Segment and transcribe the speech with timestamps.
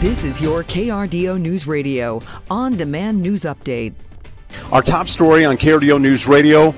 [0.00, 3.92] This is your KRDO News Radio on demand news update.
[4.72, 6.74] Our top story on KRDO News Radio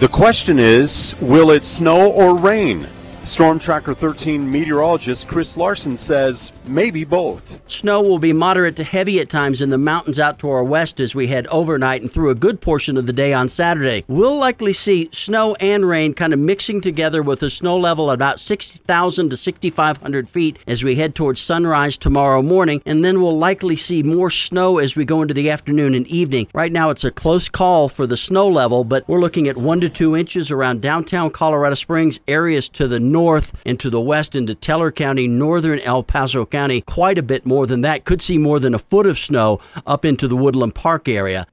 [0.00, 2.86] the question is will it snow or rain?
[3.26, 7.58] Storm Tracker 13 meteorologist Chris Larson says maybe both.
[7.68, 11.00] Snow will be moderate to heavy at times in the mountains out to our west
[11.00, 14.04] as we head overnight and through a good portion of the day on Saturday.
[14.06, 18.38] We'll likely see snow and rain kind of mixing together with a snow level about
[18.38, 23.74] 60,000 to 6,500 feet as we head towards sunrise tomorrow morning, and then we'll likely
[23.74, 26.46] see more snow as we go into the afternoon and evening.
[26.54, 29.80] Right now, it's a close call for the snow level, but we're looking at one
[29.80, 33.15] to two inches around downtown Colorado Springs, areas to the north
[33.64, 36.82] and to the west into Teller County, northern El Paso County.
[36.82, 38.04] Quite a bit more than that.
[38.04, 41.46] Could see more than a foot of snow up into the Woodland Park area.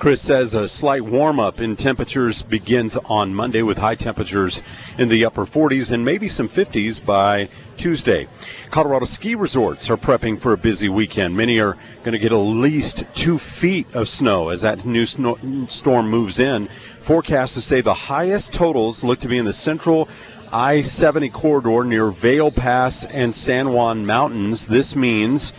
[0.00, 4.62] Chris says a slight warm up in temperatures begins on Monday with high temperatures
[4.96, 8.26] in the upper 40s and maybe some 50s by Tuesday.
[8.70, 11.36] Colorado ski resorts are prepping for a busy weekend.
[11.36, 15.38] Many are going to get at least two feet of snow as that new snow-
[15.68, 16.70] storm moves in.
[16.98, 20.08] Forecasts say the highest totals look to be in the central
[20.52, 24.66] I 70 corridor near Vail Pass and San Juan Mountains.
[24.66, 25.52] This means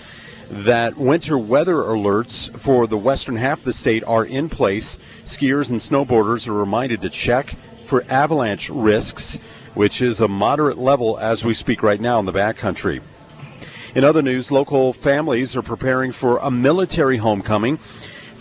[0.49, 4.99] that winter weather alerts for the western half of the state are in place.
[5.23, 9.39] Skiers and snowboarders are reminded to check for avalanche risks,
[9.75, 13.01] which is a moderate level as we speak right now in the backcountry.
[13.95, 17.79] In other news, local families are preparing for a military homecoming.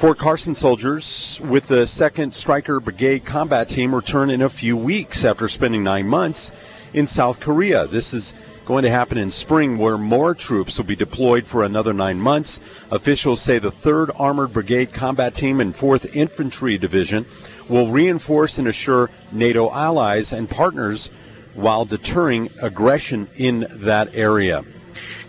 [0.00, 5.26] Fort Carson soldiers with the 2nd Stryker Brigade combat team return in a few weeks
[5.26, 6.50] after spending nine months
[6.94, 7.86] in South Korea.
[7.86, 8.32] This is
[8.64, 12.60] going to happen in spring where more troops will be deployed for another nine months.
[12.90, 17.26] Officials say the 3rd Armored Brigade Combat Team and 4th Infantry Division
[17.68, 21.10] will reinforce and assure NATO allies and partners
[21.52, 24.64] while deterring aggression in that area.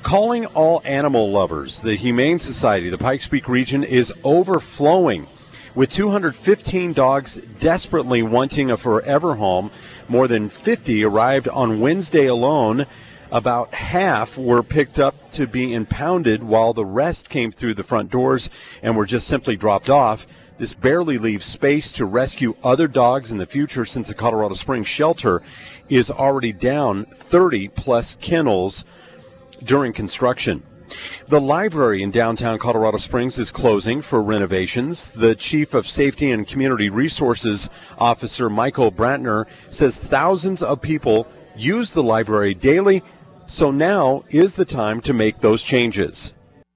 [0.03, 5.27] Calling all animal lovers, the Humane Society, the Pikes Peak region is overflowing
[5.75, 9.71] with 215 dogs desperately wanting a forever home.
[10.09, 12.87] More than 50 arrived on Wednesday alone
[13.31, 18.11] about half were picked up to be impounded, while the rest came through the front
[18.11, 18.49] doors
[18.81, 20.27] and were just simply dropped off.
[20.57, 24.87] This barely leaves space to rescue other dogs in the future since the Colorado Springs
[24.87, 25.41] shelter
[25.89, 28.83] is already down 30 plus kennels
[29.63, 30.63] during construction.
[31.27, 35.11] The library in downtown Colorado Springs is closing for renovations.
[35.11, 41.91] The Chief of Safety and Community Resources Officer Michael Brantner says thousands of people use
[41.91, 43.03] the library daily
[43.47, 46.33] so now is the time to make those changes.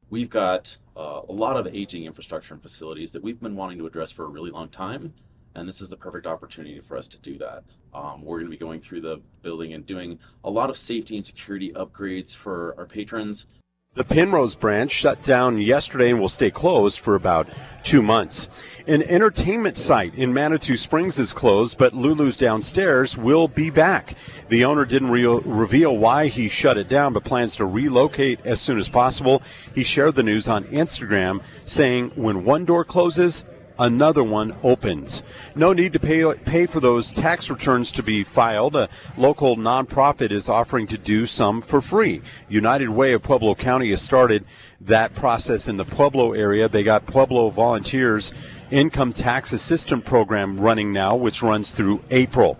[0.09, 3.87] We've got uh, a lot of aging infrastructure and facilities that we've been wanting to
[3.87, 5.13] address for a really long time,
[5.55, 7.63] and this is the perfect opportunity for us to do that.
[7.93, 11.15] Um, we're going to be going through the building and doing a lot of safety
[11.15, 13.47] and security upgrades for our patrons.
[13.95, 17.47] The Penrose branch shut down yesterday and will stay closed for about
[17.81, 18.49] two months.
[18.87, 24.15] An entertainment site in Manitou Springs is closed, but Lulu's downstairs will be back.
[24.49, 28.59] The owner didn't re- reveal why he shut it down, but plans to relocate as
[28.59, 29.41] soon as possible.
[29.73, 33.45] He shared the news on Instagram, saying, When one door closes,
[33.79, 35.23] another one opens.
[35.55, 38.75] No need to pay, pay for those tax returns to be filed.
[38.75, 42.21] A local nonprofit is offering to do some for free.
[42.49, 44.45] United Way of Pueblo County has started
[44.81, 46.67] that process in the Pueblo area.
[46.67, 48.33] They got Pueblo Volunteers
[48.71, 52.59] Income Tax Assistance Program running now, which runs through April.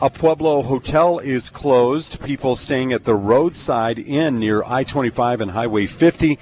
[0.00, 2.22] A Pueblo hotel is closed.
[2.22, 6.38] People staying at the roadside inn near I 25 and Highway 50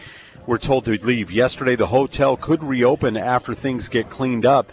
[0.47, 1.77] were told to leave yesterday.
[1.77, 4.73] The hotel could reopen after things get cleaned up.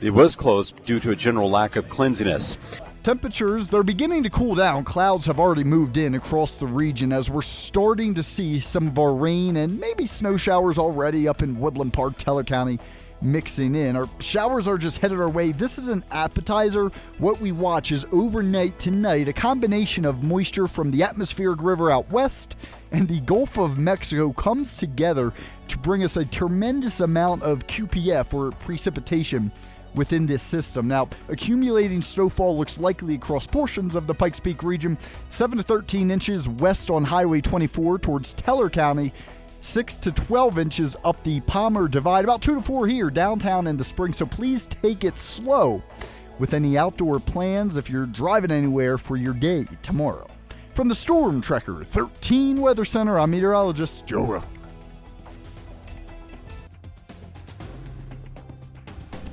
[0.00, 2.58] It was closed due to a general lack of cleanliness.
[3.02, 4.82] Temperatures, they're beginning to cool down.
[4.82, 8.98] Clouds have already moved in across the region as we're starting to see some of
[8.98, 12.78] our rain and maybe snow showers already up in Woodland Park, Teller County
[13.20, 13.96] mixing in.
[13.96, 15.52] Our showers are just headed our way.
[15.52, 16.90] This is an appetizer.
[17.18, 22.10] What we watch is overnight tonight, a combination of moisture from the atmospheric river out
[22.10, 22.56] west
[22.94, 25.32] and the Gulf of Mexico comes together
[25.66, 29.50] to bring us a tremendous amount of QPF or precipitation
[29.96, 30.86] within this system.
[30.86, 34.96] Now, accumulating snowfall looks likely across portions of the Pikes Peak region,
[35.30, 39.12] 7 to 13 inches west on Highway 24 towards Teller County,
[39.64, 43.78] 6 to 12 inches up the Palmer Divide, about 2 to 4 here downtown in
[43.78, 44.12] the spring.
[44.12, 45.82] So please take it slow
[46.38, 50.28] with any outdoor plans if you're driving anywhere for your day tomorrow.
[50.74, 54.42] From the Storm Tracker 13 Weather Center, I'm meteorologist Joe